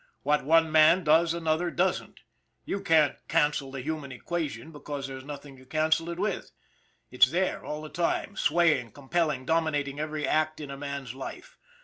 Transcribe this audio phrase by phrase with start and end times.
[0.23, 2.21] What one man does another doesn't.
[2.65, 6.49] You can't cancel the human equation because there's nothing to cancel it with;
[7.11, 11.55] it's there all the time swaying, compelling, dominating every act in a man's life.